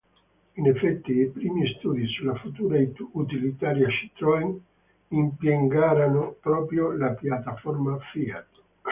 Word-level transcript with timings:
In 0.55 0.65
effetti 0.65 1.11
i 1.11 1.27
primi 1.29 1.75
studi 1.75 2.07
sulla 2.07 2.33
futura 2.33 2.75
utilitaria 3.11 3.87
Citroën 3.87 4.59
impiegarono 5.09 6.37
proprio 6.41 6.91
la 6.97 7.11
piattaforma 7.11 7.99
Fiat. 8.11 8.47